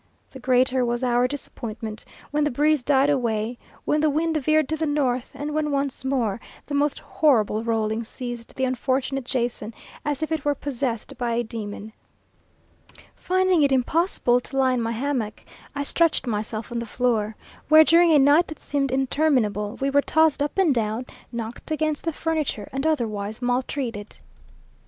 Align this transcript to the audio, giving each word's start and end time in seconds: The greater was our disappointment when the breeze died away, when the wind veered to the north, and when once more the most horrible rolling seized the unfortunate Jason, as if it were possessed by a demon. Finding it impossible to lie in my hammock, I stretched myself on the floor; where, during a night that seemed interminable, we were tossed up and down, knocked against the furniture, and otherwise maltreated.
The 0.31 0.39
greater 0.39 0.83
was 0.83 1.03
our 1.03 1.27
disappointment 1.27 2.05
when 2.31 2.43
the 2.43 2.49
breeze 2.49 2.81
died 2.81 3.11
away, 3.11 3.59
when 3.85 4.01
the 4.01 4.09
wind 4.09 4.35
veered 4.37 4.67
to 4.69 4.75
the 4.75 4.87
north, 4.87 5.29
and 5.35 5.53
when 5.53 5.69
once 5.69 6.03
more 6.03 6.41
the 6.65 6.73
most 6.73 6.97
horrible 6.97 7.63
rolling 7.63 8.03
seized 8.03 8.55
the 8.55 8.63
unfortunate 8.65 9.25
Jason, 9.25 9.75
as 10.03 10.23
if 10.23 10.31
it 10.31 10.43
were 10.43 10.55
possessed 10.55 11.19
by 11.19 11.33
a 11.35 11.43
demon. 11.43 11.93
Finding 13.15 13.61
it 13.61 13.71
impossible 13.71 14.39
to 14.39 14.57
lie 14.57 14.73
in 14.73 14.81
my 14.81 14.93
hammock, 14.93 15.43
I 15.75 15.83
stretched 15.83 16.25
myself 16.25 16.71
on 16.71 16.79
the 16.79 16.87
floor; 16.87 17.35
where, 17.69 17.83
during 17.83 18.11
a 18.11 18.17
night 18.17 18.47
that 18.47 18.59
seemed 18.59 18.91
interminable, 18.91 19.77
we 19.79 19.91
were 19.91 20.01
tossed 20.01 20.41
up 20.41 20.57
and 20.57 20.73
down, 20.73 21.05
knocked 21.31 21.69
against 21.69 22.05
the 22.05 22.11
furniture, 22.11 22.67
and 22.73 22.87
otherwise 22.87 23.39
maltreated. 23.39 24.15